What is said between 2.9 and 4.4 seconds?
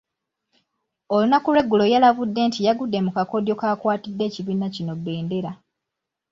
mu kakodyo kakwatidde